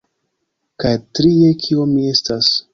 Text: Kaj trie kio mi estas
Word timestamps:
Kaj 0.85 0.93
trie 1.19 1.53
kio 1.67 1.89
mi 1.95 2.03
estas 2.17 2.55